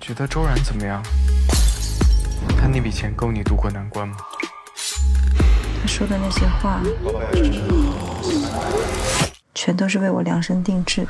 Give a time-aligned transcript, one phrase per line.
[0.00, 1.02] 觉得周然怎么样？
[2.58, 4.16] 他那笔钱够你渡过难关吗？
[5.80, 6.80] 他说的那些话，
[9.54, 11.06] 全都是为我量身定制。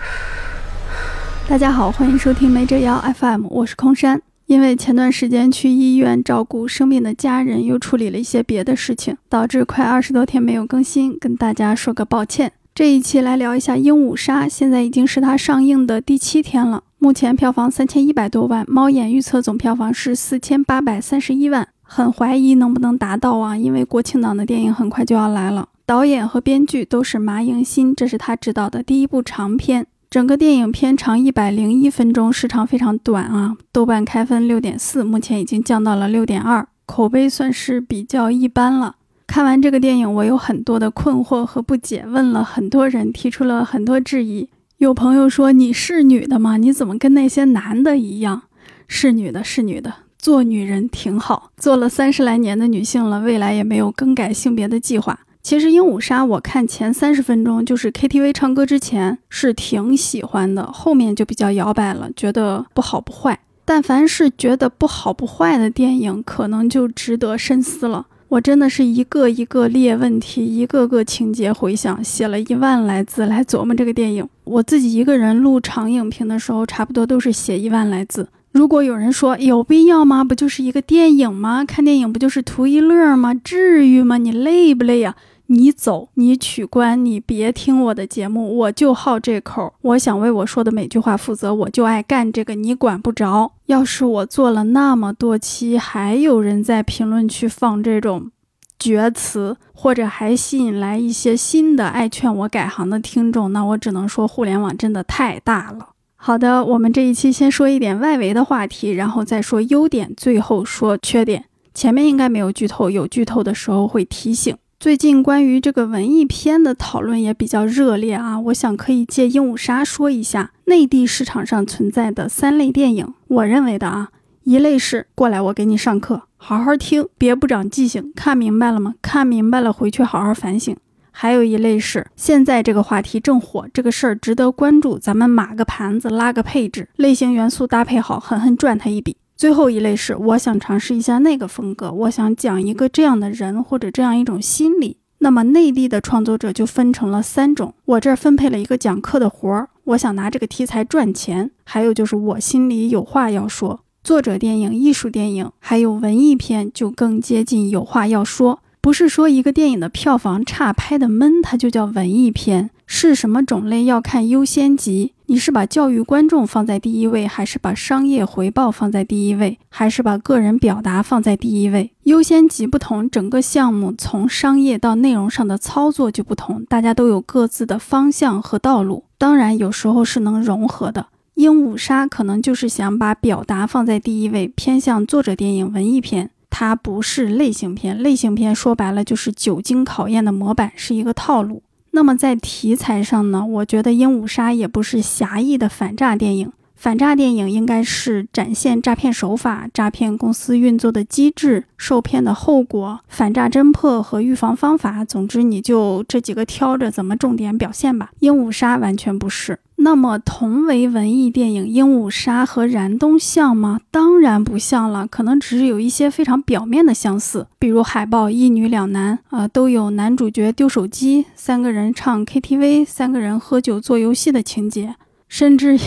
[1.49, 4.23] 大家好，欢迎收听没这药 FM，我是空山。
[4.47, 12.53] 因为前段时间去医院照顾生病的家人，又处理了一些别的事情，导致快二十多天没有更新，跟大家说个抱歉。
[12.77, 25.71] 这一期来聊一下《鹦鹉杀》，现在已经是它上映的第七天了，目前票房三千一百多万，猫眼预测总票房是四千八百三十一万，很怀疑能不能达到啊，因为国庆档的电影很快就要来了。
[25.87, 29.87] 导演和编剧都是马影新，这是他执导的第一部长片。
[30.11, 33.57] 整个电影片长一百零一分钟，时长非常短啊。
[33.73, 38.97] 豆瓣开分六点四，目前已经降到了六点二，口碑算是比较一般了。
[39.27, 44.49] 看完这个电影，我有很多的困惑和不解，问了很多人，提出了很多质疑。
[44.79, 46.57] 有朋友说：“你是女的吗？
[46.57, 48.43] 你怎么跟那些男的一样？”
[48.89, 51.51] 是女的，是女的，做女人挺好。
[51.57, 55.19] 做了三十来年的女性了，未来也没有更改性别的计划。
[55.43, 63.39] 其实《鹦鹉杀》，我看前三十分钟就是 KTV 唱歌之前是挺喜欢的，后面就比较摇摆了，觉得不好不坏。
[63.65, 68.07] 但凡是觉得不好不坏的电影，可能就值得深思了。
[68.29, 74.29] 我真的是一个一个列问题，一个个情节回想，写了一万来字来琢磨这个电影。
[74.43, 78.29] 我自己一个人录长影评的时候，差不多都是写一万来字。
[78.51, 80.25] 如果有人说有必要吗？
[80.25, 81.65] 不就是一个电影吗？
[81.65, 83.33] 看电影不就是图一乐吗？
[83.33, 84.19] 至于吗？
[84.19, 85.15] 你累不累呀？
[85.49, 89.73] 你走，你取关，你别听我的节目，我就好这口。
[89.83, 93.53] 我想为我说的每句话负责，我就爱干这个，你管不着。
[93.67, 98.31] 要是我做了那么多期，还有人在评论区放这种
[98.79, 105.91] 绝词，或者还吸引来一些新的爱劝我改行的听众，那我只能说互联网真的太大了。
[106.17, 111.45] 好的，我们这一期先说一点外围的话题，然后再说优点，最后说缺点。
[111.73, 114.57] 前面应该没有剧透，有剧透的时候会提醒。
[114.87, 123.13] 最近关于这个文艺片的讨论也比较热烈啊，我想可以借《鹦鹉杀》说一下内地市场上存在的三类电影。
[123.27, 124.11] 我认为的啊，
[124.45, 128.95] 一类是过来我给你上课，好好听，别不长记性，看明白了吗？
[129.03, 130.77] 看明白了回去好好反省。
[131.11, 139.17] 还有一类是现在这个话题正火，这个事儿值得关注，咱们码个盘子，拉个配置，类型元素搭配好，狠狠赚他一笔。
[139.37, 144.97] 最后一类是，我想尝试一下那个风格，我想讲一个这样的人或者这样一种心理。
[145.19, 151.51] 那么内地的创作者就分成了三种，我这儿分配了一个讲课的活儿，我想拿这个题材赚钱。
[151.65, 158.61] 还有就是我心里有话要说，作者电影、艺术电影，还有文艺片就更接近有话要说。
[158.81, 162.71] 不是说一个电影的票房差、拍的闷，它就叫文艺片。
[162.87, 165.13] 是什么种类要看优先级？
[165.29, 171.91] 你是把教育观众放在第一位，还是把商业回报放在第一位，还是把个人表达放在第一位？
[172.05, 176.65] 优先级不同，整个项目从商业到内容上的操作就不同。
[176.67, 181.09] 大家都有各自的方向和道路，当然有时候是能融合的。
[181.35, 186.31] 鹦鹉杀可能就是想把表达放在第一位，偏向作者电影、文艺片。
[186.49, 191.63] 它不是类型片，类型片说白了就是久经考验的模板，是一个套路。
[191.97, 205.07] 那么在题材上呢，我觉得《鹦鹉杀》也不是狭义的反诈电影，反诈电影应该是展现诈骗手法、诈骗公司运作的机制、受骗的后果、反诈侦破和预防方法。
[205.07, 208.11] 总之，你就这几个挑着怎么重点表现吧。
[208.19, 209.59] 《鹦鹉杀》完全不是。
[209.87, 213.79] 那么，同为文艺电影，《鹦鹉杀》和燃冬像吗？
[213.93, 224.97] 当然不像了，可能只是有一些非常表面的相似，比如海报一女两男，啊，都有男主角丢手机，三个人唱 KTV，三个人喝酒做游戏的情节，
[225.29, 225.79] 甚至，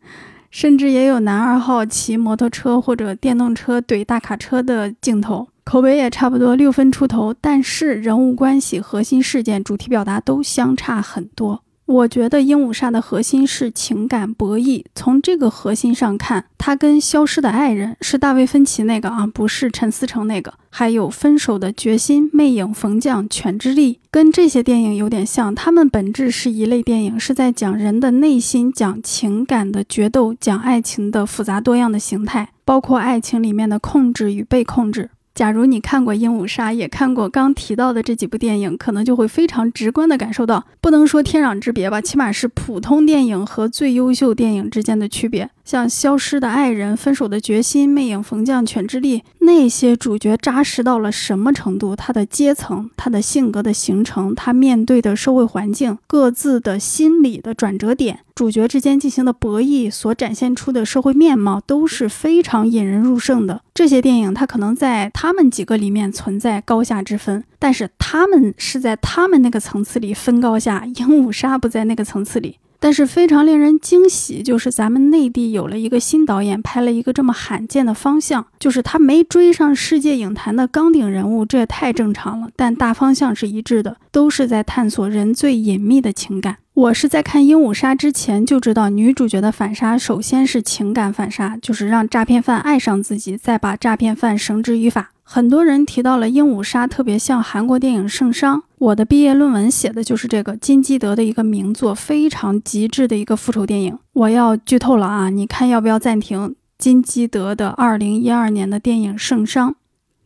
[0.52, 11.62] 甚至也有男二号骑摩托车或者电动车怼大卡车的镜头，口碑也差不多六分出头，但是人物关系、核心事件、主题表达都相差很多。
[11.86, 14.84] 我觉得《鹦鹉杀》的核心是情感博弈。
[14.92, 20.52] 从这个核心上看，他跟《消失的爱人》是大卫芬奇那个啊，不是陈思诚那个。
[20.68, 25.54] 还有《分手的决心》《魅影逢将》《犬之力》，跟这些电影有点像。
[25.54, 35.10] 他们本质是一类电影，是在讲人的内心，讲情感的决斗，讲爱情的复杂多样的形态，包括爱情里面的控制与被控制。
[35.36, 45.50] 假如你看过《鹦鹉杀》，也看过刚提到的这几部电影，可能就会非常直观地感受到，不能说天壤之别吧，起码是普通电影和最优秀电影之间的区别。
[45.66, 51.96] 像《消失的爱人》《分手的决心》《魅影逢将》《犬之力》，那些主角扎实到了什么程度？
[51.96, 63.60] 他的阶层、他的性格的形成、他面对的社会环境、各自的心理的转折点、主角之间进行的博弈所展现出的社会面貌，都是非常引人入胜的。
[63.74, 72.58] 这些电影，它可能在他们几个里面存在高下之分，但是他们是在他们那个层次里分高下，《鹦鹉杀》不在那个层次里。
[72.78, 82.48] 但是非常令人惊喜，就是咱们内地有了一个新导演，拍了一个这么罕见的方向，就是他没追上世界影坛的钢顶人物，这也太正常了。
[82.54, 86.58] 但大方向是一致的，都是在探索人最隐秘的情感。
[86.74, 95.12] 我是在看《鹦鹉杀》之前就知道，女主角的反杀首先是情感反杀，就是让诈骗犯爱上自己，再把诈骗犯绳之于法。
[95.28, 98.54] 很多人提到了《鹦鹉杀》，特别像韩国电影《圣殇》。
[98.78, 103.98] 我的毕业论文写的就是这个金基德的一个名作，非常极致的一个复仇电影。
[104.12, 105.28] 我要剧透了啊！
[105.28, 106.54] 你看要不要暂停？
[106.78, 109.70] 金基德的二零一二年的电影《圣殇》，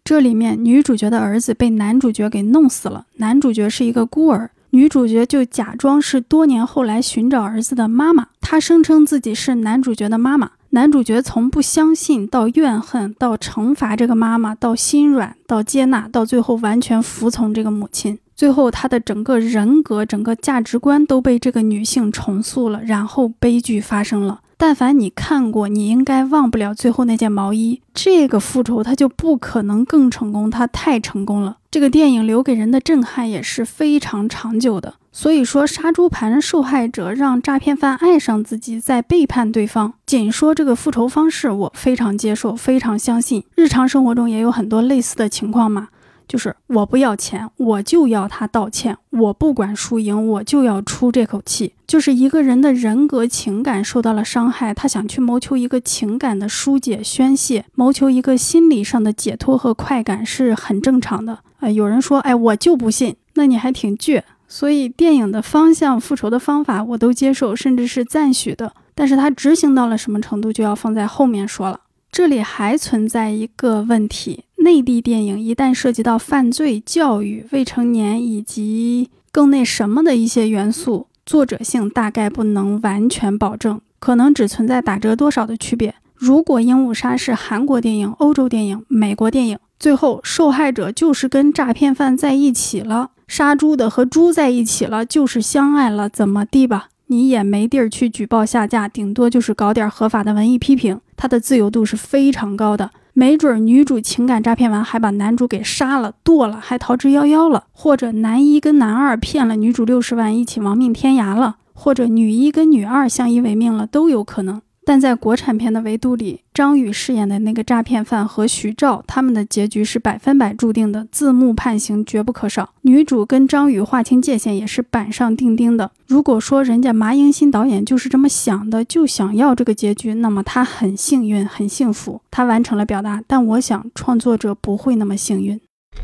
[0.04, 10.50] 这里面女主角的儿子被男主角给弄死了，男主角是一个孤儿，女主角就假装是多年后来寻找儿子的妈妈，她声称自己是男主角的妈妈。
[10.72, 18.16] 男主角从不相信到怨恨，到惩罚这个妈妈，到心软，到接纳，到最后完全服从这个母亲。
[18.36, 22.80] 最后，他的整个人格、整个价值观都被这个女性重塑了。
[22.84, 24.42] 然后，悲剧发生了。
[24.56, 27.82] 但凡你看过，你应该忘不了最后那件毛衣。
[27.92, 31.56] 这个复仇他就不可能更成功，他太成功了。
[31.70, 34.94] 这个电影留给人的震撼也是非常长久的。
[35.12, 39.94] 所以说，杀猪盘受害者让诈骗犯爱上自己，再背叛对方。
[40.06, 43.44] 仅说这个复仇方式，我非常接受，非常相信。
[43.54, 45.88] 日常生活中也有很多类似的情况嘛，
[46.30, 51.72] 就是我不要钱，我就要他道歉，我不管输赢，我就要出这口气。
[51.88, 61.40] 就是一个人的人格情感受到了伤害，他想去谋求一个情感的疏解、宣泄，谋求一个心理上的解脱和快感，是很正常的。
[61.58, 64.22] 哎，有人说，哎，我就不信，那你还挺倔。
[64.46, 68.72] 所以电影的方向、复仇的方法我都接受，甚至是赞许的。
[68.94, 71.80] 但是它执行到了什么程度，就要放在后面说了。
[72.12, 85.94] 这里还存在一个问题：内地电影一旦涉及到犯罪、教育、未成年以及更那什么的一些元素，作者性大概不能完全保证，可能只存在打折多少的区别。
[86.16, 93.12] 如果《鹦鹉杀》是韩国电影、欧洲电影、美国电影，最后受害者就是跟诈骗犯在一起了。
[93.28, 96.88] 杀猪的和猪在一起了，就是相爱了，怎么地吧？
[97.10, 101.00] 你也没地儿去举报下架，顶多就是搞点合法的文艺批评。
[101.16, 114.62] 他的自由度是非常高的，没准女主情感诈骗完还把男主给杀了、剁了，还逃之夭夭了；或者男一跟男二骗了女主六十万，一起亡命天涯了；或者女一跟女二相依为命了，都有可能。
[114.90, 122.70] 但在国产片的维度里，张宇饰演的那个诈骗犯和徐照他们的结局是百分百注定的，字幕判刑绝不可少。
[122.80, 125.92] 女主跟张宇划清界限也是板上钉钉的。
[126.08, 133.22] 如果说人家麻英新导演就是这么想的，就想要这个结局，那么他很幸运，很幸福，他完成了表达。
[133.28, 135.60] 但我想创作者不会那么幸运。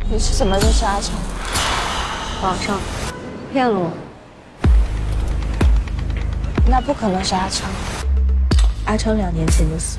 [0.09, 1.13] 你是怎么认识阿成？
[2.41, 2.79] 网上
[3.53, 3.91] 骗了我，
[6.71, 7.69] 那不可能是阿成。
[8.87, 9.99] 阿超两年前的事。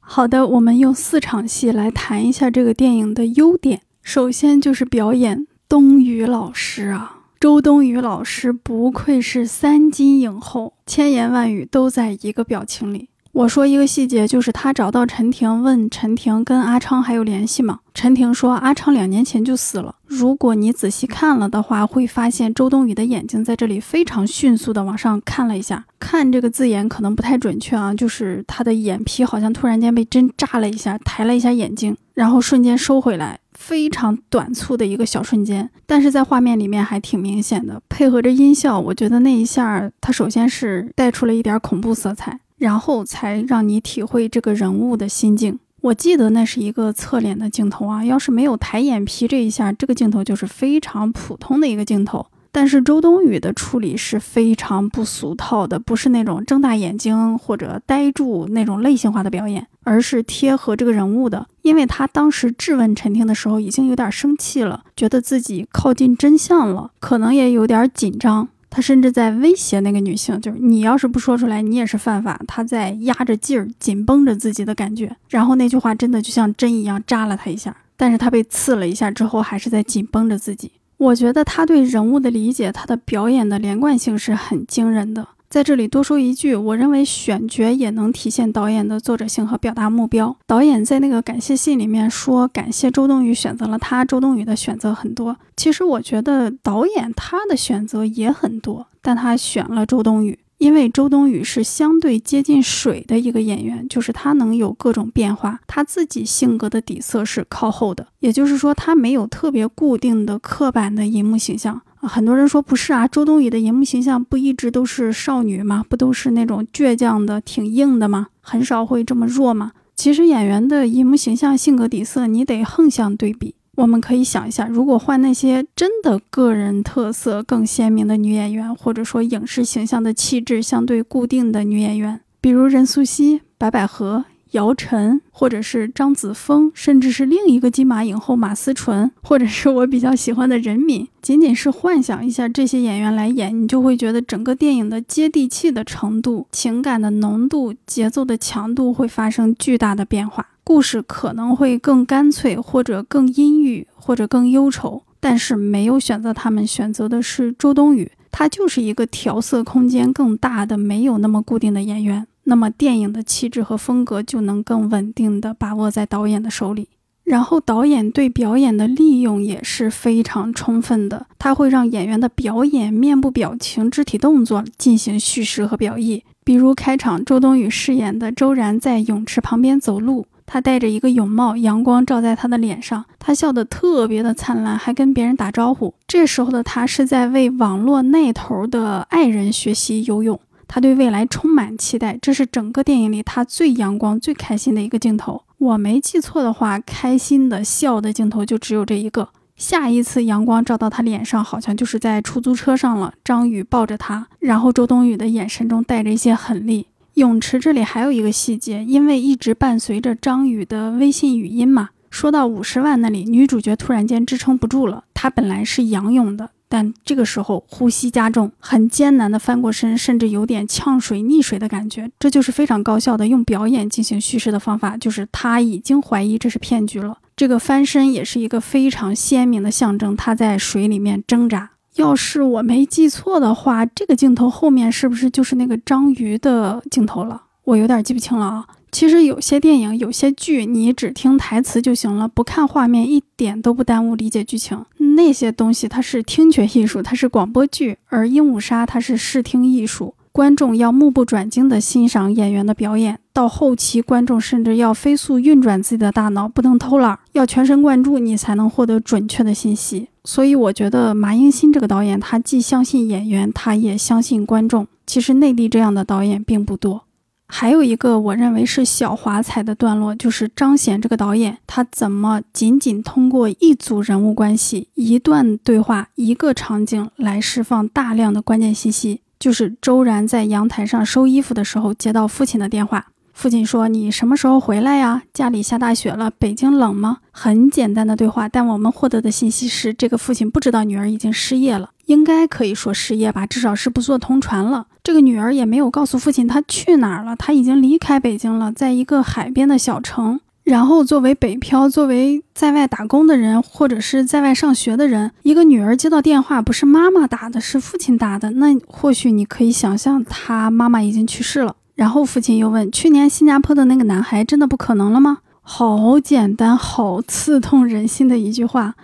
[0.00, 3.82] 好的，我们用四场戏来谈一下这个电影的优点。
[4.02, 13.08] 首先就是表演，冬雨老师啊，周冬雨老师不愧是三金影后，千言万语都在一个表情里。
[13.32, 17.80] 我说一个细节，就是他找到陈婷，问陈婷跟阿昌还有联系吗？
[17.94, 19.94] 陈婷说阿昌两年前就死了。
[20.06, 25.84] 如果你仔细看了的话，会发现周冬雨的眼睛在这里非常迅速的往上看了一下。
[26.00, 35.68] 看这个字眼可能不太准确啊，就是他的眼皮好像突然间被针扎了一下，抬了一下眼睛，然后瞬间收回来，非常短促的一个小瞬间。
[35.86, 42.40] 但是在画面里面还挺明显的，配合着音效，我觉得那一下他首先是带出了一点恐怖色彩。
[42.58, 45.58] 然后才让你体会这个人物的心境。
[45.80, 52.26] 我记得那是一个侧脸的镜头啊，要是没有抬眼皮这一下，这个镜头就是非常普通的一个镜头。
[52.50, 61.46] 但是周冬雨的处理是非常不俗套的，不是那种睁大眼睛或者呆住那种类型化的表演，而是贴合这个人物的。
[61.62, 68.48] 因为他当时质问陈婷的时候，已经有点生气了，觉得自己靠近真相了，可能也有点紧张。
[68.70, 72.40] 他甚至在威胁那个女性，就是你要是不说出来，你也是犯法。
[72.46, 75.16] 他在压着劲儿，紧绷着自己的感觉。
[75.28, 80.70] 然后那句话真的就像针一样扎了他一下，但是他被刺了一下之后，还是在紧绷着自己。
[80.98, 85.26] 我觉得他对人物的理解，他的表演的连贯性是很惊人的。
[85.48, 90.36] 在这里多说一句，我认为选角也能体现导演的作者性和表达目标。
[90.46, 95.34] 导演在那个感谢信里面说，感谢周冬雨选择了他，周冬雨的选择很多。
[95.56, 111.80] 其实我觉得导演他的选择也很多，但他选了周冬雨，因为周冬雨是相对接近水的一个演员，就是他能有各种变化，他自己性格的底色是靠后的，也就是说他没有特别固定的刻板的银幕形象。
[112.00, 115.84] 很多人说不是啊，周冬雨的荧幕形象不一直都是少女吗？
[115.88, 118.28] 不都是那种倔强的、挺硬的吗？
[118.40, 119.72] 很少会这么弱吗？
[119.96, 123.56] 其实演员的荧幕形象、性格底色，你得横向对比。
[123.76, 134.24] 我们可以想一下，如果换那些真的个人特色更鲜明的女演员，或者说影视形象的气质相对固定的女演员，比如任素汐、白百合。
[134.52, 155.02] 姚晨，或者是张子枫，甚至是另一个金马影后马思纯，或者是我比较喜欢的任敏，仅仅是幻想一下这些演员来演，你就会觉得整个电影的接地气的程度、情感的浓度、节奏的强度会发生巨大的变化，故事可能会更干脆，或者更阴郁，或者更忧愁。
[155.20, 162.24] 但是没有选择他们选择的是周冬雨，她就是一个调色空间更大的、没有那么固定的演员。
[162.50, 166.88] 那么电影的气质和风格就能更稳定地把握在导演的手里，
[167.24, 176.24] 然后导演对表演的利用也是非常充分的，他会让演员的表演、面部表情、肢体动作进行叙事和表意。
[176.42, 185.92] 比如开场，周冬雨饰演的周然在泳池旁边走路，她戴着一个泳帽，阳光照在她的脸上，她笑得特别的灿烂，还跟别人打招呼。
[186.06, 190.40] 这时候的她是在为网络那头的爱人学习游泳。
[190.68, 195.42] 他对未来充满期待，这是整个电影里他最阳光、最开心的一个镜头。
[195.56, 199.30] 我没记错的话，开心的笑的镜头就只有这一个。
[199.56, 203.12] 下一次阳光照到他脸上，好像就是在出租车上了。
[203.24, 206.86] 张宇抱着他，然后周冬雨的眼神中带着一些狠厉。
[207.14, 215.02] 泳池这里还有一个细节，因为一直伴随着张宇的微信语音嘛，说到五十万那里，女主角突然间支撑不住了。
[215.12, 216.50] 她本来是仰泳的。
[216.68, 222.10] 但这个时候呼吸加重，很艰难地翻过身，甚至有点呛水、溺水的感觉。
[222.18, 227.18] 这就是非常高效的用表演进行叙事的方法，就是他已经怀疑这是骗局了。
[227.34, 231.70] 这个翻身也是一个非常鲜明的象征，他在水里面挣扎。
[231.94, 237.42] 要是我没记错的话，这个镜头后面是不是就是那个章鱼的镜头了？
[237.64, 238.66] 我有点记不清了啊。
[238.90, 244.84] 其实有些电影、有些剧，你只听台词就行了，不看画面一点都不耽误理解剧情。
[245.16, 250.14] 那些东西它是听觉艺术，它是广播剧，而《鹦鹉杀》它是视听艺术。
[250.30, 260.08] 观众要目不转睛地欣赏演员的表演，到后期观众甚至要飞速运转自己的大脑，不能偷懒，要全神贯注，你才能获得准确的信息。
[260.22, 264.86] 所以我觉得马英新这个导演，他既相信演员，他也相信观众。
[265.04, 267.02] 其实内地这样的导演并不多。
[267.50, 279.22] 还有一个我认为是小华彩的段落，就是彰显这个导演，他怎么仅仅通过一组人物关系、一段对话、一个场景来释放大量的关键信息？
[279.38, 283.06] 就是周然在阳台上收衣服的时候接到父亲的电话，
[283.38, 285.22] 父亲说：“你什么时候回来呀？
[285.32, 291.90] 家里下大雪了，北京冷吗？”很简单的对话，但我们获得的信息是，这个父亲不知道女儿已经失业了。
[292.06, 294.88] 应该可以说失业吧，至少是不做同传了。
[295.04, 300.40] 这个女儿也没有告诉父亲她去哪儿了，她已经离开北京了，在一个海边的小城。
[300.64, 311.76] 然后作为北漂，作为在外打工的人，或者是在外上学的人，一个女儿接到电话，不是妈妈打的，是父亲打的，那或许你可以想象，她妈妈已经去世了。
[311.98, 318.94] 然后父亲又问：“去年新加坡的那个男孩真的不可能了吗？”好简单，好刺痛人心的一句话。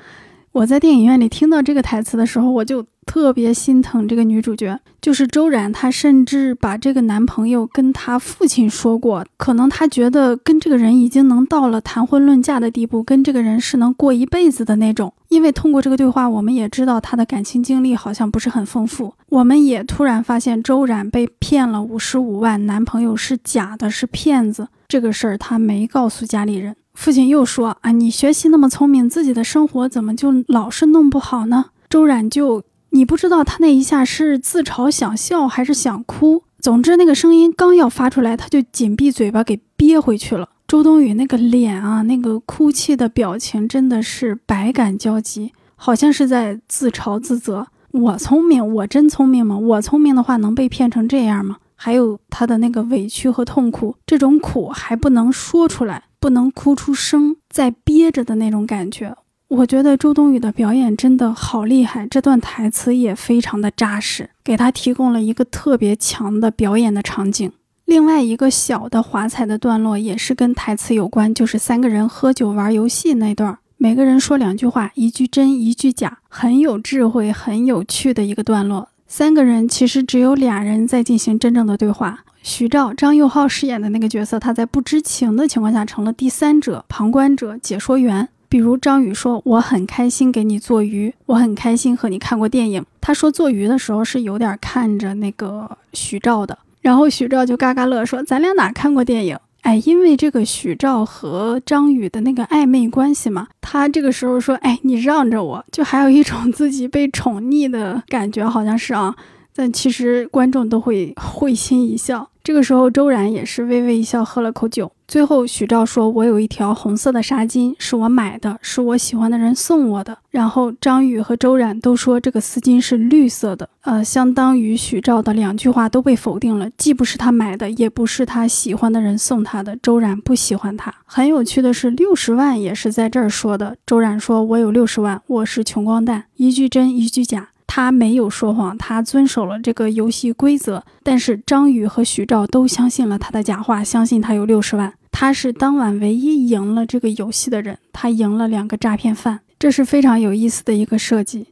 [0.53, 2.87] 我在电影院里听到这个台词的时候，我就。
[3.07, 5.73] 特别心疼这个女主角，就是周冉。
[5.73, 15.13] 她甚至把这个男朋友跟她父亲说过，可能她觉得跟这个人已经能到了谈婚论嫁的地步，跟这个人是能过一辈子的那种。
[15.29, 19.15] 因为通过这个对话，我们也知道她的感情经历好像不是很丰富。
[19.29, 24.69] 我们也突然发现周冉被骗了五十五万，男朋友是假的，是骗子。
[24.87, 26.77] 这个事儿她没告诉家里人。
[26.95, 32.63] 父亲又说：“啊，你学习那么聪明，自己的生活怎么就老是弄不好呢？”周冉就。
[32.95, 40.49] 你不知道他那一下是自嘲想笑还是想哭，总之那个声音刚要发出来，他就紧闭嘴巴给憋回去了。
[40.69, 47.67] 周冬雨那个脸啊，那个哭泣的表情真的是百感交集，好像是在自嘲自责。
[47.91, 49.59] 我聪明，我真聪明吗？
[49.59, 51.57] 我聪明的话能被骗成这样吗？
[51.75, 59.17] 还有他的那个委屈和痛苦，这种苦还不能说出来，不能哭出声，在憋着的那种感觉。
[59.57, 67.53] 我觉得周冬雨的表演真的好厉害，这段台词也非常的扎实，给她提供了一个特别强的表演的场景。
[67.85, 78.89] 另外一个小的华彩的段落也是跟台词有关，就是三个人喝酒玩游戏那段，每个人说两句话，一句真，一句假，很有智慧、很有趣的一个段落。
[79.07, 82.25] 三个人其实只有俩人在进行真正的对话。
[82.43, 88.29] 徐照、张佑浩饰演的那个角色，他在不知情的情况下成了第三者、旁观者、解说员。
[88.55, 96.57] 比如张宇说：“我很开心给你做鱼，我很开心和你看过电影。”他说做鱼的时候是有点看着那个许照的。
[96.81, 99.37] 然后许照就嘎嘎乐说：“咱俩哪看过电影？
[99.63, 109.17] 哎，因为这个许照和张宇的那个暧昧关系嘛，他这个时候说：‘哎，你让着我’，就还有一种自己被宠溺的感觉，好像是啊。
[109.57, 114.93] 但其实观众都会会心一笑。”这个时候，周然也是微微一笑，喝了口酒。
[115.07, 123.69] 最后，许照说：“我有一条红色的纱巾，是我买的，是我喜欢的人送我的。”然后，张宇和周冉都说这个丝巾是绿色的。
[123.83, 129.77] 呃，相当于许照的两句话都被否定了，既不是他买的，也不是他喜欢的人送他的。
[129.77, 130.93] 周冉不喜欢他。
[131.05, 133.77] 很有趣的是，六十万也是在这儿说的。
[133.87, 137.51] 周冉说：“我有六十万，我是穷光蛋。”一句真，一句假。
[137.77, 140.85] 他没有说谎，他遵守了这个游戏规则。
[141.03, 144.95] 但是张宇和许照都相信了他的假话，相信他有六十万。
[145.11, 151.49] 他是当晚唯一赢了这个游戏的人，他赢了两个诈骗犯，这是非常有意思的一个设计。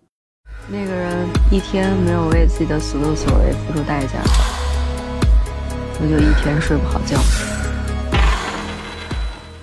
[0.70, 4.22] 那个人一天没有为自己的所作所为付出代价，
[6.00, 7.18] 我就一天睡不好觉。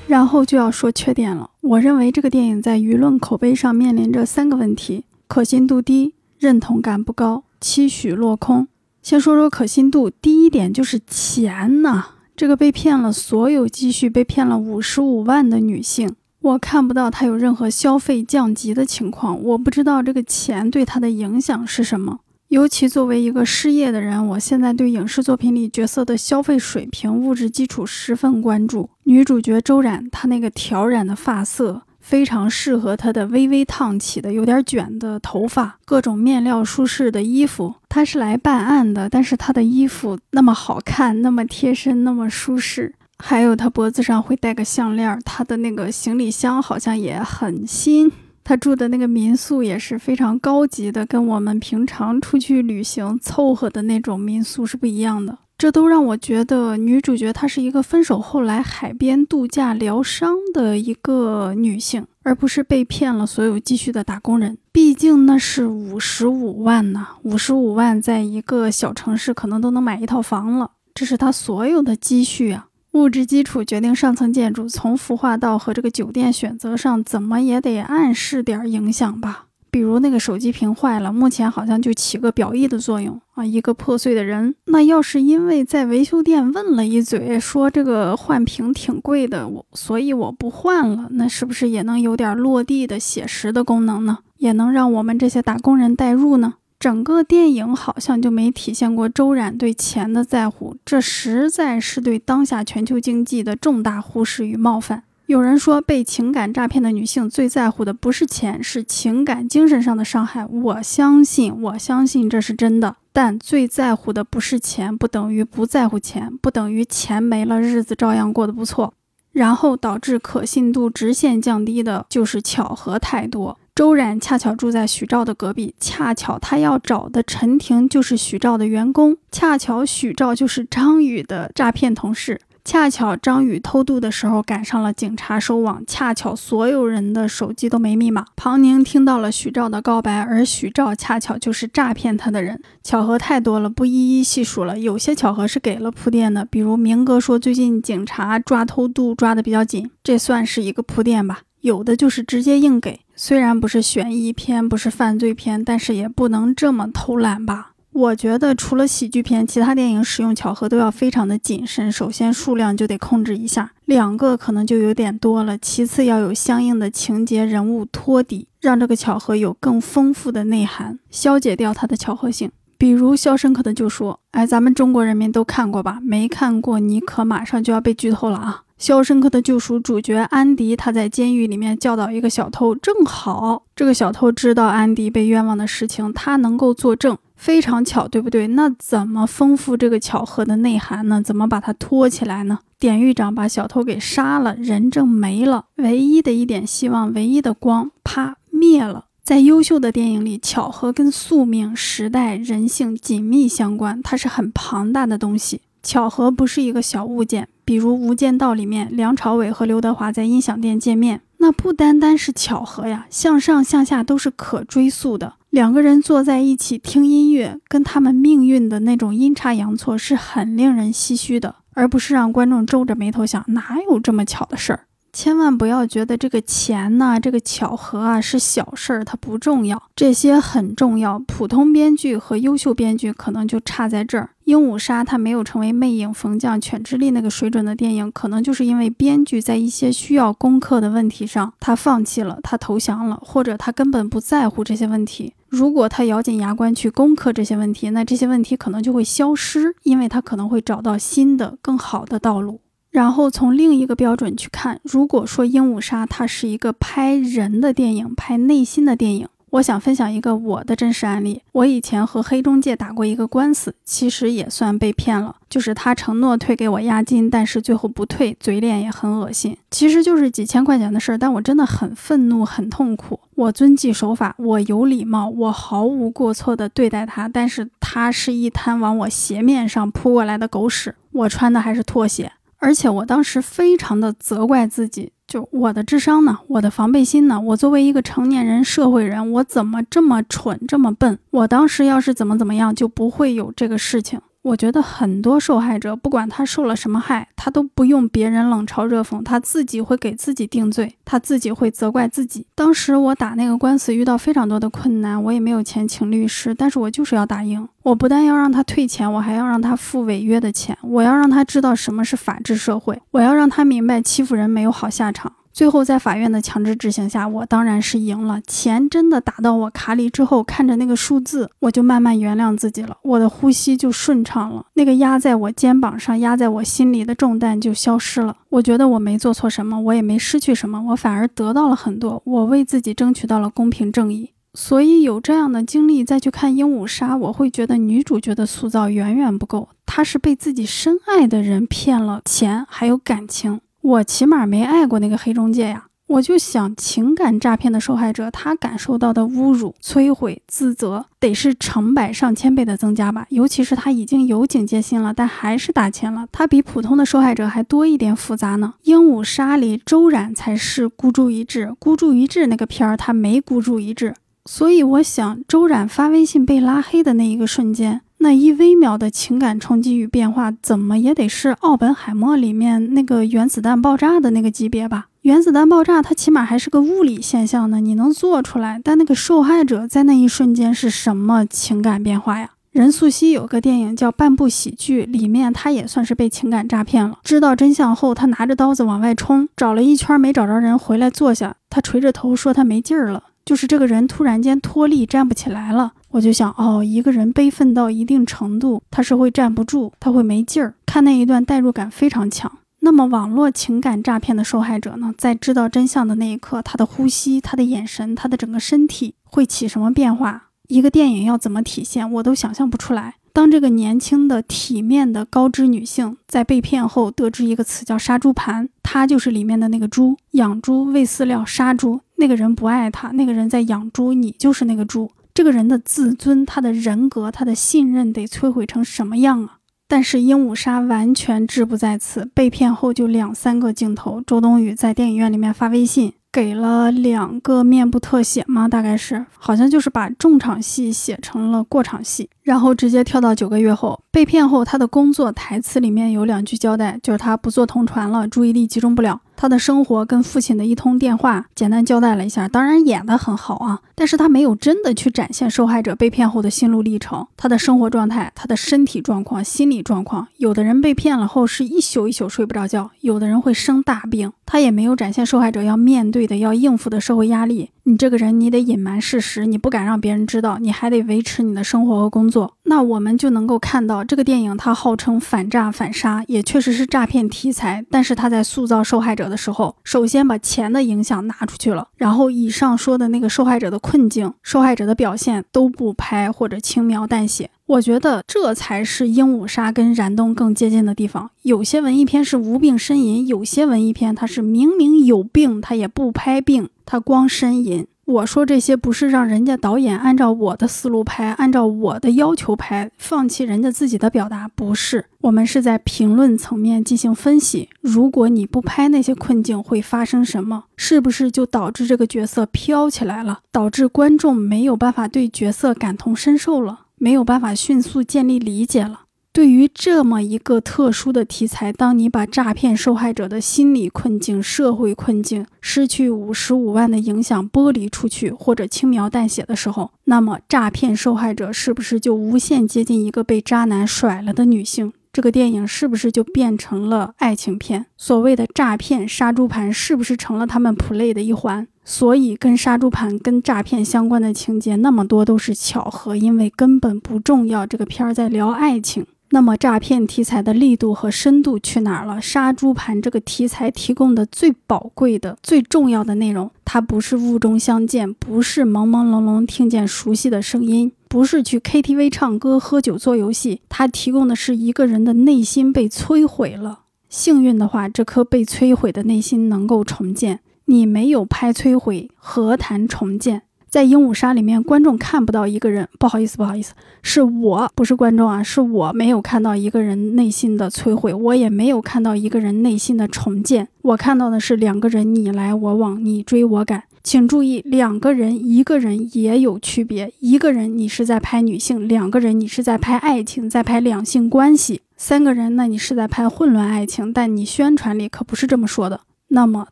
[0.08, 1.52] 然后就要说缺点了。
[1.62, 6.16] 我认为这个电影在舆论口碑上面临着三个问题：可信度低。
[6.40, 8.70] 认同感不高，期许落空。
[9.04, 12.06] 先说说可信度，第一点就是钱呐，
[12.36, 22.20] 这个被骗了所有积蓄，被骗了五十五万的女性，我看不到她有任何消费降级的情况，我不知道这个钱对她的影响是什么。
[22.48, 28.90] 尤其作为一个失业的人，我现在对影视作品里角色的消费水平、物质基础十分关注。
[29.04, 31.84] 女主角周冉，她那个挑染的发色。
[32.10, 37.76] 非常适合她的微微烫起的、有点卷的头发，各种面料舒适的衣服。
[37.88, 42.96] 她是来办案的，但是她的衣服那么好看，那么贴身，那么舒适。
[43.20, 48.12] 还有她脖子上会戴个项链，她的那个行李箱好像也很新。
[48.44, 55.38] 她住的那个民宿也是非常高级的，跟我们平常出去旅行凑合的那种民宿是不一样的。
[55.60, 64.58] 这都让我觉得女主角她是一个分手后来海边度假疗伤的一个女性，而不是被骗了所有积蓄的打工人。
[64.72, 70.72] 毕竟那是五十五万呢，五十五万在一个小城市可能都能买一套房了。
[70.94, 72.68] 这是她所有的积蓄啊！
[72.94, 79.48] 物质基础决定上层建筑，从服化道和这个酒店选择上，怎么也得暗示点影响吧。
[79.72, 84.56] 比如那个手机屏坏了，目前好像就起个表意的作用啊，一个破碎的人。
[84.66, 94.20] 那要是因为在维修店问了一嘴，说这个换屏挺贵的，我所以我不换了，那是不是也能有点落地的写实的功能呢？
[94.38, 96.56] 也能让我们这些打工人代入呢？
[96.80, 105.04] 整个电影好像就没体现过周冉对钱的在乎，这实在是对当下全球经济的重大忽视与冒犯。
[105.30, 110.44] 有人说，被情感诈骗的女性最在乎的不是钱，是情感、精神上的伤害。
[110.44, 112.96] 我相信，我相信这是真的。
[113.14, 118.92] 但最在乎的不是钱，不等于不在乎钱，不等于钱没了，日子照样过得不错。
[119.32, 123.56] 然后导致可信度直线降低的就是巧合太多。
[123.76, 132.42] 周冉恰巧住在许照的隔壁，恰巧他要找的陈婷就是许照的员工，恰巧许照就是张宇的诈骗同事。
[132.70, 138.24] 恰巧张宇偷渡的时候赶上了警察收网，恰巧所有人的手机都没密码。
[138.36, 142.62] 庞宁听到了许照的告白，而许照恰巧就是诈骗他的人。
[142.84, 144.78] 巧合太多了，不一一细数了。
[144.78, 151.40] 有些巧合是给了铺垫的，比如明哥说最近警察抓偷渡抓的比较紧，这算是一个铺垫吧。
[151.62, 157.69] 有的就是直接硬给，虽然不是悬疑片，不是犯罪片，但是也不能这么偷懒吧。
[157.92, 161.92] 我觉得除了喜剧片，其他电影使用巧合都要非常的谨慎。
[161.92, 165.58] 首先数量就得控制一下，两个可能就有点多了。
[165.58, 172.52] 其次要有相应的情节人物托底，让这个巧合有更丰富的内涵，消解掉它的巧合性。
[172.80, 176.00] 比如《肖申克的救赎》，哎，咱们中国人民都看过吧？
[176.02, 178.64] 没看过，你可马上就要被剧透了啊！
[178.78, 188.48] 《肖申克的救赎》主角安迪，他在监狱里面教导一个小偷，正好这个小偷知道安迪被冤枉的事情，他能够作证，非常巧，对不对？
[188.48, 191.22] 那怎么丰富这个巧合的内涵呢？
[191.22, 192.60] 怎么把它托起来呢？
[192.80, 199.08] 典狱长把小偷给杀了，人证没了，唯一的一点希望，唯一的光，啪灭了。
[199.30, 205.62] 在优秀的电影里，巧合跟宿命、时代、人性紧密相关，它是很庞大的东西。
[205.84, 215.36] 巧合不是一个小物件，比如《无间道》里面梁朝伟和刘德华在音响店见面，那不单单是巧合呀，向上向下都是可追溯的。
[215.52, 224.88] 两个人坐在一起听音乐，跟他们命运的那种阴差阳错是很令人唏嘘的，而不是让观众皱着眉头想哪有这么巧的事儿。
[225.12, 231.20] 千万不要觉得这个钱呐，这个巧合啊是小事儿，它不重要，这些很重要。
[231.20, 234.30] 普通编剧和优秀编剧可能就差在这儿。
[234.52, 245.34] 《鹦鹉杀》它没有成为魅影逢将、犬之力那个水准的电影，可能就是因为编剧在一些需要攻克的问题上，他放弃了，他投降了，或者他根本不在乎这些问题。
[245.50, 252.62] 如果他咬紧牙关去攻克这些问题，那这些问题可能就会消失，因为他可能会找到新的、更好的道路。
[252.92, 261.42] 然后从另一个标准去看，如果说《鹦鹉杀》它是一个拍人的电影，拍内心的电影，我想分享一个我的真实案例。
[261.52, 269.56] 我以前和黑中介打过一个官司，其实也算被骗了，就是他承诺退给我押金，但是最后不退，嘴脸也很恶心。
[269.70, 273.20] 其实就是几千块钱的事儿，但我真的很愤怒，很痛苦。
[273.36, 280.96] 我遵纪守法，我有礼貌，我毫无过错的对待他，但是他是一滩往我鞋面上扑过来的狗屎。
[281.12, 282.32] 我穿的还是拖鞋。
[282.60, 291.18] 而且我当时非常的责怪自己，就我的智商呢，我的防备心呢，我作为一个成年人、社会人，我怎么这么蠢、这么笨？
[291.32, 294.20] 我当时要是怎么怎么样，就不会有这个事情。
[294.50, 302.48] 我觉得很多受害者，不管他受了什么害，他都不用别人冷嘲热讽，他自己会给自己定罪，他自己会责怪自己。
[302.56, 307.68] 当时我打那个官司遇到非常多的困难，我也没有钱请律师，但是我就是要打赢。
[307.84, 315.32] 我不但要让他退钱，我还要让他付违约的钱，我要让他知道什么是法治社会，我要让他明白欺负人没有好下场。
[315.52, 318.40] 最后，在法院的强制执行下，我当然是赢了。
[318.48, 328.38] 钱真的打到我卡里之后，看着那个数字，我就慢慢原谅自己了，我的呼吸就顺畅了，那个压在我肩膀上、压在我心里的重担就消失了。
[328.50, 334.32] 我觉得我没做错什么，我也没失去什么，我反而得到了很多，我为自己争取到了公平正义。
[334.54, 343.62] 所以有这样的经历再去看《鹦鹉杀》，我会觉得女主角的塑造远远不够，她是被自己深爱的人骗了钱，还有感情。
[343.82, 353.26] 我起码没爱过那个黑中介呀，我就想情感诈骗的受害者，他感受到的侮辱、摧毁、自责，得是成百上千倍的增加吧。
[353.30, 358.74] 尤其是他已经有警戒心了，但还是打钱了，他比普通的受害者还多一点复杂呢。
[358.84, 364.14] 鹦鹉杀里周冉才是孤注一掷，孤注一掷那个片儿他没孤注一掷，
[364.46, 368.02] 所以我想周冉发微信被拉黑的那一个瞬间。
[368.22, 375.08] 那一微秒的情感冲击与变化，怎么也得是奥本海默里面那个原子弹爆炸的那个级别吧？
[375.22, 378.80] 原子弹爆炸，它起码还是个物理现象呢，你能做出来。
[378.84, 382.52] 但那个受害者在那一瞬间是什么情感变化呀？
[382.72, 387.18] 任素汐有个电影叫《半部喜剧》，里面她也算是被情感诈骗了。
[387.24, 395.94] 知道真相后，她拿着刀子往外冲，找了一圈没找着人，回来坐下，她垂着头说她没劲儿了，就是这个人突然间脱力站不起来了。
[396.10, 400.76] 我就想，哦，一个人悲愤到一定程度，他是会站不住，他会没劲儿。
[400.86, 402.60] 看那一段代入感非常强。
[402.82, 410.50] 那么，网络情感诈骗的受害者呢，在知道真相的那一刻，他的呼吸、他的眼神、他的整个身体会起什么变化？
[410.68, 413.16] 一个电影要怎么体现，我都想象不出来。
[413.34, 422.02] 当这个年轻的、体面的高知女性在被骗后，得知一个词叫“杀猪盘”，她就是里面的那个猪，养猪、喂饲料、杀猪。
[422.20, 425.10] 那个人不爱他，那个人在养猪，你就是那个猪。
[425.34, 429.58] 这个人的自尊、他的人格、他的信任得摧毁成什么样啊？
[429.88, 438.68] 但是鹦鹉杀完全志不在此，被骗后就两三个镜头，周冬雨在电影院里面发微信，给了两个面部特写吗？
[438.68, 449.22] 大概是，好像就是把重场戏写成了过场戏，然后直接跳到九个月后，被骗后他的工作台词里面有两句交代，就是他不做同传了，注意力集中不了。
[449.42, 460.28] 他的生活跟父亲的一通电话，简单交代了一下，当然演得很好啊，但是他没有真的去展现受害者被骗后的心路历程，他的生活状态，他的身体状况、心理状况。
[460.36, 467.70] 有的人被骗了后是一宿一宿睡不着觉，有的人会生大病，他也没有展现受害者要面对的、要应付的社会压力。
[467.90, 472.54] 你这个人，你得隐瞒事实，你不敢让别人知道，你还得维持你的生活和工作。
[472.66, 477.84] 那我们就能够看到，这个电影它号称反诈反杀，也确实是诈骗题材。
[477.90, 487.50] 但是他在塑造受害者的时候，首先把钱的影响拿出去了，然后以上说的那个受害者的困境、受害者的表现都不拍或者轻描淡写。
[487.70, 491.30] 我觉得这才是《鹦鹉杀》跟《燃冬》更接近的地方。
[491.44, 497.86] 有些文艺片是无病呻吟，有些文艺片它是明明有病，它也不拍病，它光呻吟。
[498.06, 505.06] 我说这些不是让人家导演按照我的思路拍，按照我的要求拍，放弃人家自己的表达，不是。
[505.22, 507.70] 我们是在评论层面进行分析。
[507.82, 510.64] 如果你不拍那些困境，会发生什么？
[510.76, 519.02] 是不是就导致这个角色飘起来了，导致观众没有办法对角色感同身受了，没有办法迅速建立理解了？
[519.32, 534.92] 对于这么一个特殊的题材，当你把诈骗受害者的心理困境、社会困境、失去五十五万的影响剥离出去，或者轻描淡写的时候，那么诈骗受害者是不是就无限接近一个被渣男甩了的女性？
[535.20, 537.88] 这个电影是不是就变成了爱情片？
[537.98, 541.68] 所谓的诈骗杀猪盘是不是成了他们 play 的一环？
[541.84, 547.68] 所以跟杀猪盘、跟诈骗相关的情节那么多都是巧合，因为根本不重要。
[547.68, 549.06] 这个片儿在聊爱情。
[549.32, 552.22] 那么诈骗题材的力度和深度去哪儿了？
[552.22, 566.82] 杀猪盘这个题材提供的最宝贵的、最重要的内容，它不是雾中相见，不是朦朦胧胧听见熟悉的声音，不是去 KTV 唱歌、喝酒、做游戏，它提供的是一个人的内心被摧毁了。
[567.10, 570.42] 幸运的话，这颗被摧毁的内心能够重建。
[570.66, 573.42] 你没有拍摧毁，何谈重建？
[573.68, 586.84] 在《鹦鹉杀》里面，观众看不到一个人，不好意思，不好意思，是我不是观众啊，是我没有看到一个人内心的摧毁，我也没有看到一个人内心的重建，我看到的是两个人你来我往，你追我赶。
[587.04, 599.02] 请注意，两个人，一个人也有区别，一个人你是在拍女性，两个人你是在拍爱情，在拍两性关系，三个人那你是在拍混乱爱情，但你宣传里可不是这么说的。
[599.30, 599.68] 那么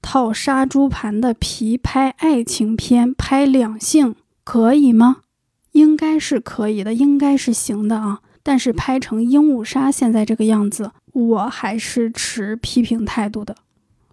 [0.00, 5.18] 套杀猪盘的皮拍爱情片、拍两性可以吗？
[5.72, 8.20] 应该是可以的，应该是行的啊。
[8.42, 13.54] 但是拍成鹦鹉杀现在这个样子，我还是持批评态度的。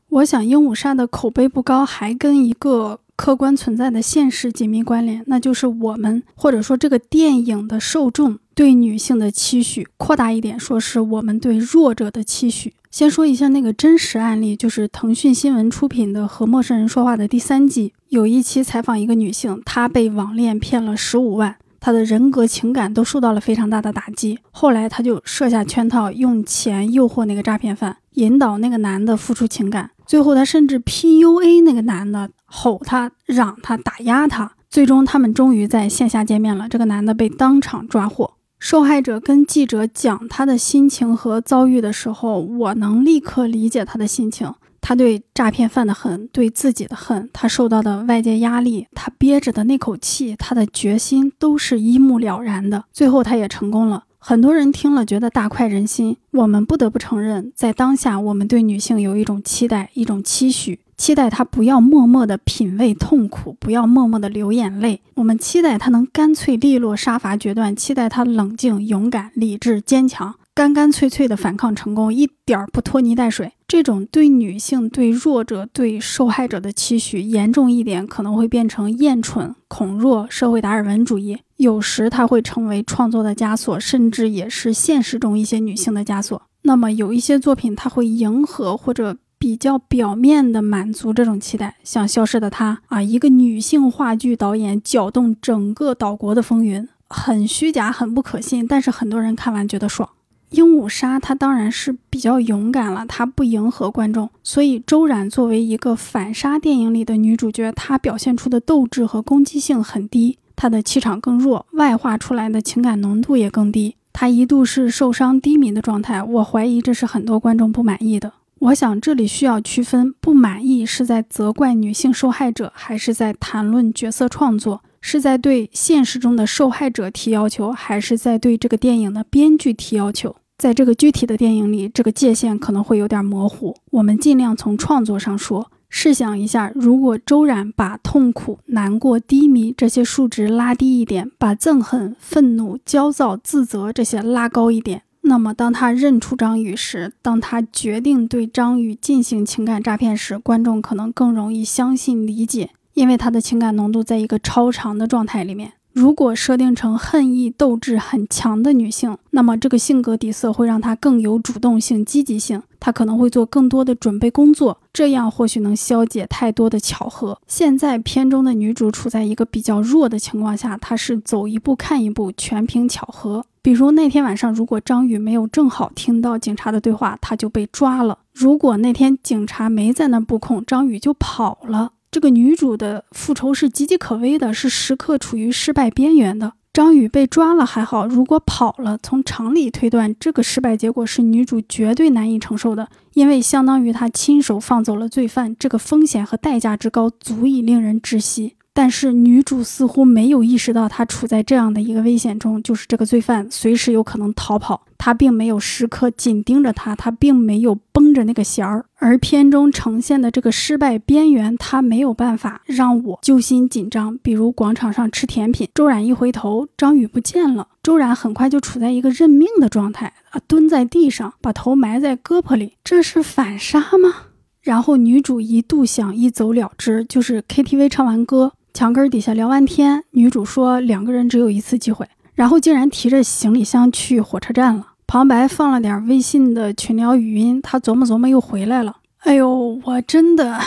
[0.10, 9.88] 我想鹦鹉杀的口碑不高，还跟一个客观存在的现实紧密关联，那就是我们或者说这个电影的受众对女性的期许。
[9.98, 12.74] 扩大一点说，是我们对弱者的期许。
[12.90, 24.40] 先说一下那个真实案例，就是腾讯新闻出品的《和陌生人说话》的第三季，有一期采访一个女性，她被网恋骗了十五万，她的人格情感都受到了非常大的打击。
[24.52, 36.68] 后来她就设下圈套，用钱诱惑那个诈骗犯，引导那个男的付出情感，最后她甚至 PUA 那个男的，吼他、嚷他、打压他，最终他们终于在线下见面了。
[36.68, 38.34] 这个男的被当场抓获。
[38.60, 44.52] 受害者跟记者讲他的心情和遭遇的时候，我能立刻理解他的心情。
[44.82, 52.86] 他对诈骗犯的恨，对自己的恨，他受到的外界压力，他憋着的那口气，他的决心，都是一目了然的。
[52.92, 54.06] 最后，他也成功了。
[54.30, 56.18] 很多人听了觉得大快人心。
[56.32, 60.82] 我们不得不承认，在当下，我们对女性有一种期待，一种期许。
[60.98, 65.00] 期待她不要默默的品味痛苦，不要默默的流眼泪。
[65.14, 73.54] 我们期待她能干脆利落、杀伐决断，期待她冷静、勇敢、理智、坚强，干干脆脆的反抗成功，一点儿不拖泥带水。
[73.66, 81.38] 这种对女性、对弱者、对受害者的期许，严重一点可能会变成厌蠢、恐弱、社会达尔文主义。
[81.58, 86.42] 有时它会成为创作的枷锁，甚至也是现实中一些女性的枷锁。
[86.64, 89.18] 那么有一些作品，它会迎合或者。
[89.40, 100.10] 比较表面的满足这种期待，像《消失的她》啊，一个女性话剧导演搅动整个岛国的风云，很虚假，很不可信，但是很多人看完觉得爽。
[100.58, 118.34] 《鹦鹉杀》它当然是比较勇敢了，它不迎合观众，所以周冉作为一个反杀电影里的女主角，她表现出的斗志和攻击性很低，她的气场更弱，外化出来的情感浓度也更低，她一度是受伤低迷的状态，我怀疑这是很多观众不满意的。
[118.60, 124.82] 我想这里需要区分，不满意是在责怪女性受害者，还是在谈论角色创作？
[125.00, 130.36] 是在对现实中的受害者提要求，还是在对这个电影的编剧提要求？
[130.58, 133.76] 在这个具体的电影里，这个界限可能会有点模糊。
[133.92, 135.72] 我们尽量从创作上说。
[136.00, 145.02] 试想一下，如果周冉把痛苦、难过、低迷这些数值拉低一点，把憎恨、愤怒、焦躁、自责这些拉高一点。
[145.22, 155.74] 那么，当他认出张宇时，当他决定对张宇进行情感诈骗时，观众可能更容易相信理解，因为他的情感浓度在一个超长的状态里面。
[155.98, 167.40] 如果设定成恨意斗志很强的女性，那么这个性格底色会让她更有主动性、积极性，她可能会做更多的准备工作，这样或许能消解太多的巧合。
[167.48, 173.44] 现在片中的女主处在一个比较弱的情况下，她是走一步看一步，全凭巧合。
[173.64, 181.94] 比如那天晚上，如果张宇没有正好听到警察的对话，他就被抓了；如果那天警察没在那布控，张宇就跑了。
[182.18, 186.54] 这个女主的复仇是岌岌可危的，是时刻处于失败边缘的。
[186.74, 198.56] 张宇被抓了还好，如果跑了，从常理推断，这个失败结果是女主绝对难以承受的，因为相当于她亲手放走了罪犯，这个风险和代价之高，足以令人窒息。
[198.78, 204.84] 但是女主似乎没有意识到她处在这样的一个危险中，就是这个罪犯随时有可能逃跑。
[205.00, 208.86] 她并没有时刻紧盯着他，她并没有绷着那个弦儿。
[208.98, 214.16] 而片中呈现的这个失败边缘，她没有办法让我揪心紧张。
[214.20, 217.70] 比如广场上吃甜品，周冉一回头，张宇不见了。
[217.82, 224.14] 周冉很快就处在一个认命的状态啊，蹲在地上，把头埋在胳膊里，这是反杀吗？
[224.62, 228.54] 然后女主一度想一走了之，就是 KTV 唱完歌。
[228.78, 234.90] 墙根底下聊完天，女主说两个人只有一次机会，然后竟然提着行李箱去火车站了。
[235.08, 238.98] 旁白放了点微信的群聊语音，他琢磨琢磨又回来了。
[239.22, 240.62] 哎呦，我真的，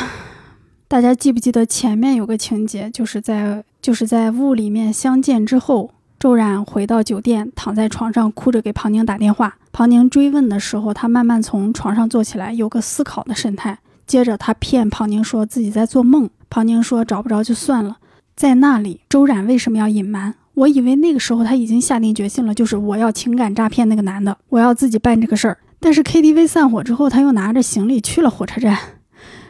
[0.89, 9.57] 大家记不记得前面有个情节，就是在就是在雾里面相见之后，周冉回到酒店，躺在床上哭着给庞宁打电话。
[9.71, 13.79] 庞宁追问的时候，他慢慢从床上坐起来，有个思考的神态。
[14.05, 16.29] 接着他骗庞宁说自己在做梦。
[16.51, 17.97] 庞宁说找不着就算了。
[18.37, 20.35] 在那里，周冉为什么要隐瞒？
[20.55, 25.59] 我以为那个时候他已经下定决心了，就是我要情感诈骗那个男的，我要自己办这个事儿。
[25.79, 28.77] 但是 KTV 散伙之后，他又拿着行李去了火车站，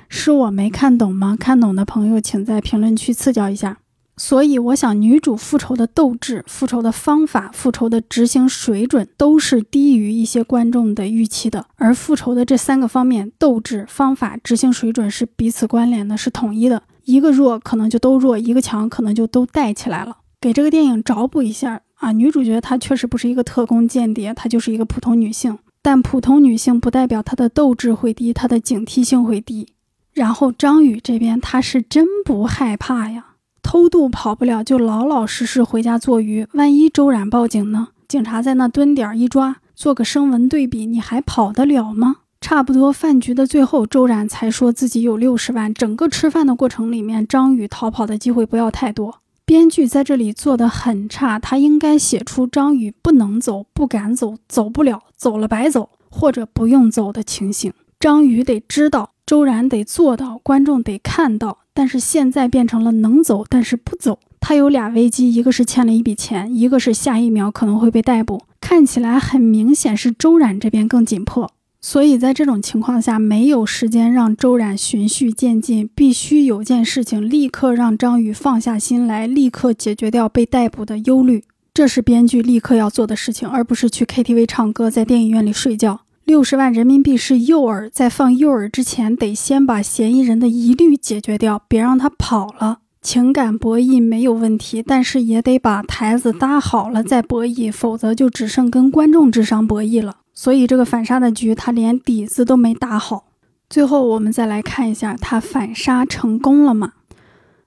[0.08, 1.36] 是我没看懂吗？
[1.38, 3.78] 看懂的朋友请在评论区赐教一下。
[4.16, 11.64] 所以我想，女主复仇的斗志、复仇的方法、复仇的执行水准，都是低于一些观众的预期的。
[11.76, 16.82] 而复仇的这三个方面——斗志、方法、执行水准——是彼此关联的，是统一的。
[17.04, 20.18] 一个弱可能就都弱，一个强可能就都带起来了。
[20.40, 25.58] 给这个电影找补一下啊，女主角她确实不是一个特工间谍，她就是一个普通女性。
[25.82, 29.68] 但普通女性不代表她的斗志会低，她的警惕性会低。
[30.12, 36.46] 然后张宇这边他是真不害怕呀，偷渡跑不了，就老老实实回家做鱼。
[36.54, 37.88] 万一周冉报警呢？
[38.08, 42.16] 警察在那蹲点一抓，做个声纹对比，你还跑得了吗？
[42.40, 45.72] 差不多饭局的最后，周冉才说自己有六十万。
[45.72, 49.20] 整个吃饭的过程里面，张宇逃跑的机会不要太多。
[49.44, 57.72] 编剧在这里做的很差，他应该写出张宇不能走、不敢走、走不了、走了白走或者不用走的情形。
[57.98, 61.58] 张宇得知道，周冉得做到，观众得看到。
[61.74, 64.18] 但是现在变成了能走但是不走。
[64.40, 68.42] 他有俩危机，一个是欠了一笔钱，一个是下一秒可能会被逮捕。
[68.60, 71.52] 看起来很明显是周冉这边更紧迫。
[71.80, 81.42] 所以在这种情况下，没有时间让周冉循序渐进，必须有件事情立刻让张宇放下心来，立刻解决掉被逮捕的忧虑。
[81.72, 86.00] 这是编剧立刻要做的事情，而不是去 KTV 唱歌，在电影院里睡觉。
[86.24, 92.80] 六十万人民币是诱饵，在放诱饵之前，得先把嫌疑人的疑虑解决掉，别让他跑了。
[93.00, 100.18] 情感博弈没有问题，但是也得把台子搭好了再博弈，否则就只剩跟观众智商博弈了。
[100.32, 103.26] 所以这个反杀的局，他连底子都没打好。
[103.68, 106.92] 最后我们再来看一下，他反杀成功了吗？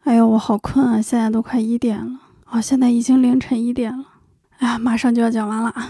[0.03, 1.01] 哎呦，我好困啊！
[1.01, 2.59] 现在都快一点了啊！
[2.59, 4.05] 现在已经凌晨一点了。
[4.57, 5.73] 哎呀，马上就要讲完了。《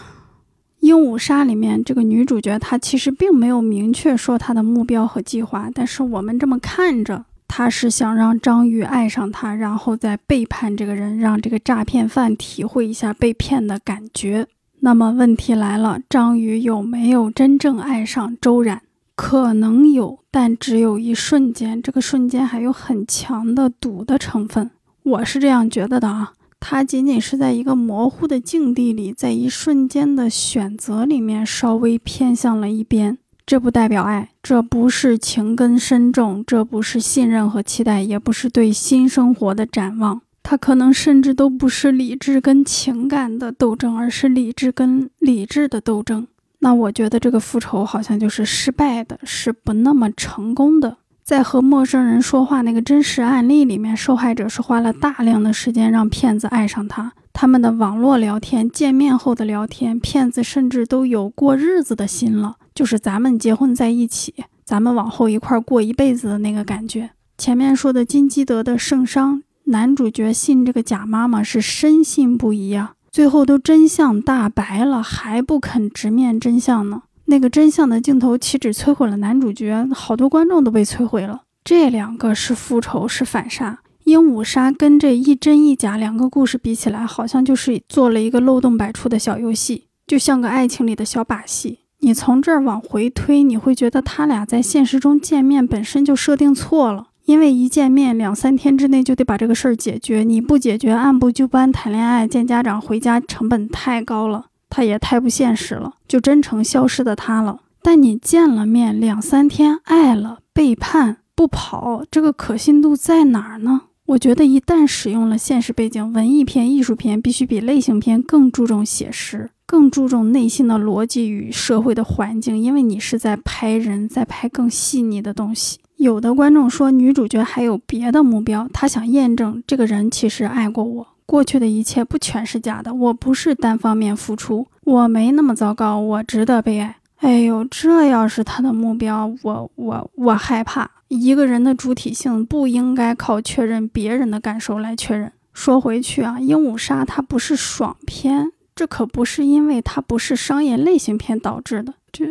[0.81, 14.47] 鹦鹉杀》里面这个女主角，她其实并没有明确说她的目标和计划，但是我们这么看着，她是想让张宇爱上她，然后再背叛这个人，让这个诈骗犯体会一下被骗的感觉。
[14.85, 18.81] 那么问题来了，张宇有没有真正爱上周冉？
[19.15, 21.81] 可能有，但只有一瞬间。
[21.81, 24.71] 这个瞬间还有很强的赌的成分，
[25.03, 26.33] 我是这样觉得的啊。
[26.59, 33.17] 他仅仅是在一个模糊的境地里，在一瞬间的选择里面稍微偏向了一边。
[33.45, 40.21] 这不代表爱，这不是情根深重，这不是信任和期待，也不是对新生活的展望。
[40.43, 46.27] 他可能甚至都不是理智跟情感的斗争，而是理智跟理智的斗争。
[46.60, 50.97] 那我觉得这个复仇好像就是失败的，是不那么成功的。
[51.23, 57.13] 在和陌生人说话那个真实案例里面，受害者是花了大量的时间让骗子爱上他。
[57.32, 64.34] 他们的网络聊天、见面后的聊天，骗子甚至都有过日子的心了，就是咱们结婚在一起，
[64.65, 67.12] 咱们往后一块过一辈子的那个感觉。
[67.38, 69.41] 前面说的金基德的圣殇。
[69.73, 77.01] 男主角信这个假妈妈是深信不疑啊，最后都真相大白了，还不肯直面真相呢。
[77.26, 81.41] 那个真相的镜头岂止摧毁了男主角，好多观众都被摧毁了。
[81.63, 83.80] 这两个是复仇，是反杀。
[84.03, 91.80] 鹦鹉杀跟这一真一假两个故事比起来，好像就是做了一个漏洞百出的小游戏，就像个爱情里的小把戏。
[92.01, 107.61] 你从这儿往回推，你会觉得他俩在现实中见面本身就设定错了，因为一见面两三天之内就得把这个事儿解决，你不解决，按部就班谈恋爱见家长回家，成本太高了，他也太不现实了，就真成消失的他了。
[107.82, 113.82] 但你见了面两三天，爱了，背叛不跑，这个可信度在哪儿呢？
[114.07, 125.80] 我觉得一旦使用了现实背景，文艺片、艺术片必须比类型片更注重写实，更注重内心的逻辑与社会的环境，因为你是在拍人，在拍更细腻的东西。
[125.97, 136.97] 有的观众说女主角还有别的目标，她想验证这个人其实爱过我，过去的一切不全是假的，我不是单方面付出，我没那么糟糕，我值得被爱。
[137.17, 140.91] 哎呦，这要是他的目标，我我我害怕。
[141.07, 145.31] 一个人的主体性不应该靠确认别人的感受来确认。
[145.53, 151.93] 说回去啊，《鹦鹉杀》它不是爽片，这可不是因为它不是商业类型片导致的。
[152.11, 152.25] 这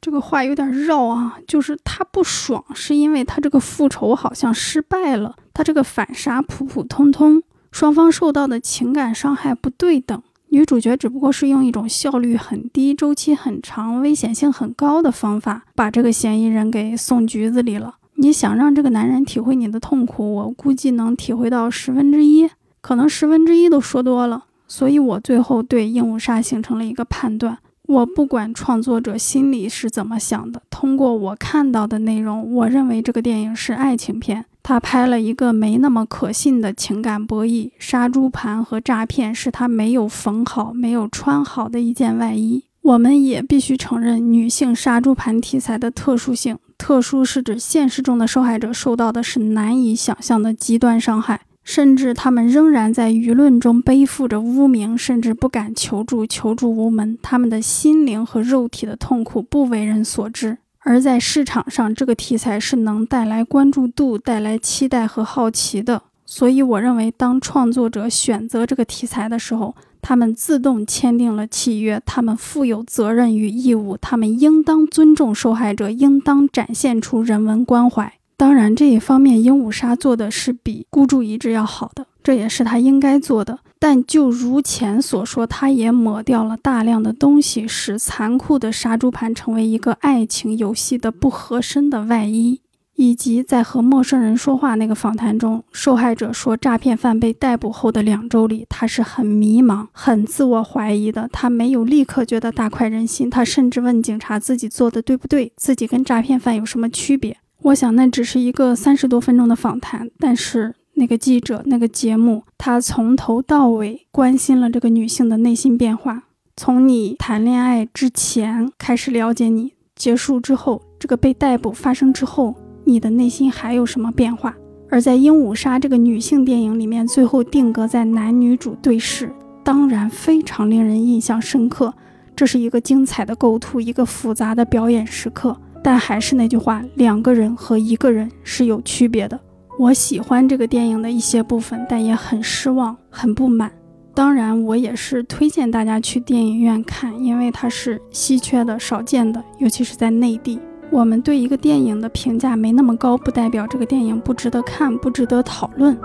[0.00, 10.22] 这个话有点绕啊，就是他不爽，是因为他这个复仇好像失败了，他这个反杀普普通通，双方受到的情感伤害不对等。
[10.48, 17.96] 女主角只不过是用一种效率很低、周期很长、危险性很高的方法，把这个嫌疑人给送局子里了。
[18.14, 24.44] 你想让这个男人体会你的痛苦，我估计能体会到十分之一，可能十分之一都说多了。
[24.66, 27.58] 所以我最后对《鹦鹉杀》形成了一个判断：
[27.90, 34.44] 我不管创作者心里是怎么想的，通过我看到的内容，我认为这个电影是爱情片。
[34.62, 42.62] 他拍了一个没那么可信的情感博弈，杀猪盘和诈骗是他没有缝好、没有穿好的一件外衣。
[42.82, 60.58] 我们也必须承认女性杀猪盘题材的特殊性，特殊是指现实中的受害者受到的是难以想象的极端伤害，甚至他们仍然在舆论中背负着污名，甚至不敢求助，求助无门，他们的心灵和肉体的痛苦不为人所知。
[60.80, 66.02] 而在市场上，这个题材是能带来关注度、带来期待和好奇的。
[66.24, 78.19] 所以，我认为，当创作者选择这个题材的时候，他们自动签订了契约，他们负有责任与义务，他们应当尊重受害者，应当展现出人文关怀。
[78.40, 83.58] 当然，这一方面，鹦鹉杀做的是比孤注一掷要好的，这也是他应该做的。
[83.78, 92.62] 但就如前所说，他也抹掉了大量的东西，使残酷的杀猪盘成为一个爱情游戏的不合身的外衣。
[92.96, 101.28] 以及在和陌生人说话那个访谈中，受害者说，诈骗犯被逮捕后的两周里，他是很迷茫、很自我怀疑的。
[101.30, 107.36] 他没有立刻觉得大快人心，他甚至问警察自己做的对不对，自己跟诈骗犯有什么区别。
[107.62, 110.74] 我想那只是一个三十多分钟的访谈，但是。
[110.94, 116.24] 那个记者，那个节目，他从头到尾关心了这个女性的内心变化。
[116.58, 122.54] 从你谈恋爱之前开始了解你，结束之后，这个被逮捕发生之后，
[122.84, 124.54] 你的内心还有什么变化？
[124.90, 129.32] 而在《鹦鹉杀》这个女性电影里面，最后定格在男女主对视，
[129.64, 131.94] 当然非常令人印象深刻。
[132.36, 135.56] 这是一个精彩的构图，一个复杂的表演时刻。
[135.82, 139.38] 但还是那句话，两个人和一个人是有区别的。
[139.78, 143.70] 我喜欢这个电影的一些部分，但也很失望，很不满。
[144.14, 150.60] 当然，我也是推荐大家去电影院看，因为它是稀缺的、少见的，尤其是在内地。
[150.90, 155.96] 我们对一个电影的评价没那么高，不代表这个电影不值得看、不值得讨论。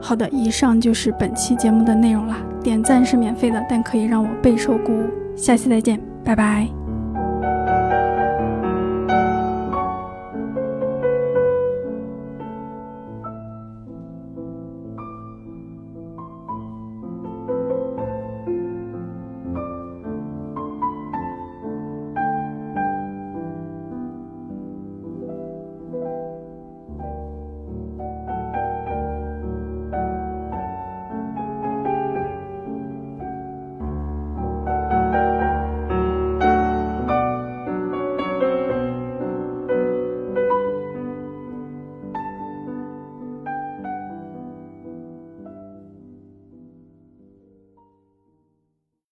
[0.00, 2.36] 好的，以上就是本期节目的内容了。
[2.62, 5.10] 点赞是免费的，但可以让我备受鼓舞。
[5.36, 6.77] 下期再见，拜拜。